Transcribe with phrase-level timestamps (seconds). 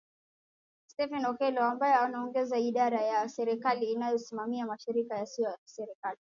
[0.87, 6.19] Stephen Okello ambaye anaongoza idara ya serikali inayosimamia mashirika yasiyo ya kiserikali